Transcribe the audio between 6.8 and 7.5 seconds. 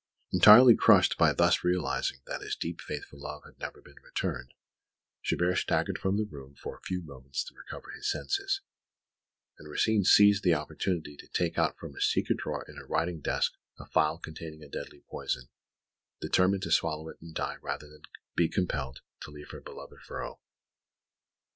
few moments